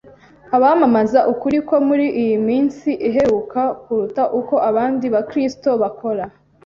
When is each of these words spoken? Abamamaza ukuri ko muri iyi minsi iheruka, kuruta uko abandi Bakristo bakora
Abamamaza 0.55 1.19
ukuri 1.33 1.57
ko 1.67 1.75
muri 1.87 2.05
iyi 2.21 2.37
minsi 2.47 2.89
iheruka, 3.07 3.61
kuruta 3.81 4.23
uko 4.39 4.55
abandi 4.69 5.05
Bakristo 5.15 5.69
bakora 5.81 6.23